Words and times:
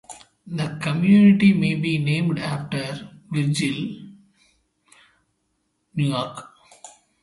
The 0.47 0.79
community 0.81 1.53
may 1.53 1.75
be 1.75 1.99
named 1.99 2.39
after 2.39 3.07
Virgil, 3.31 3.99
New 5.93 6.07
York. 6.09 6.49